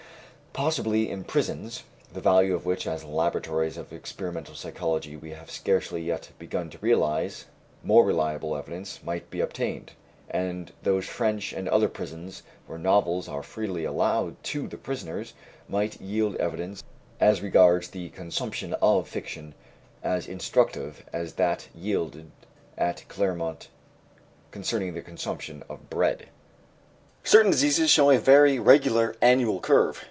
[0.53, 6.01] Possibly in prisons the value of which, as laboratories of experimental psychology we have scarcely
[6.01, 7.45] yet begun to realize
[7.85, 9.93] more reliable evidence might be obtained;
[10.29, 15.33] and those French and other prisons where novels are freely allowed to the prisoners
[15.69, 16.83] might yield evidence
[17.21, 19.53] as regards the consumption of fiction
[20.03, 22.29] as instructive as that yielded
[22.77, 23.69] at Clermont
[24.51, 26.27] concerning the consumption of bread.
[27.23, 29.99] Certain diseases show a very regular annual curve.